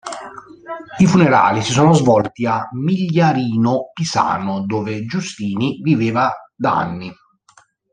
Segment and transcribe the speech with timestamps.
[0.97, 7.13] I funerali si sono svolti a Migliarino Pisano, dove Giustini viveva da anni.